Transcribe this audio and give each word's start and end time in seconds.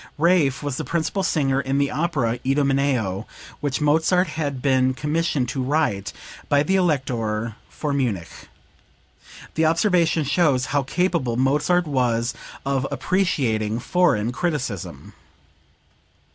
Raaff 0.17 0.63
was 0.63 0.77
the 0.77 0.83
principal 0.83 1.21
singer 1.21 1.61
in 1.61 1.77
the 1.77 1.91
opera 1.91 2.39
"Idomeneo," 2.43 3.27
which 3.59 3.81
Mozart 3.81 4.29
had 4.29 4.59
been 4.59 4.95
commissioned 4.95 5.47
to 5.49 5.61
write 5.61 6.11
by 6.49 6.63
the 6.63 6.75
Elector 6.75 7.55
for 7.69 7.93
Munich. 7.93 8.49
The 9.53 9.65
observation 9.67 10.23
shows 10.23 10.65
how 10.73 10.81
capable 10.81 11.37
Mozart 11.37 11.85
was 11.85 12.33
of 12.65 12.87
appreciating 12.89 13.77
foreign 13.77 14.31
criticism.) 14.31 15.13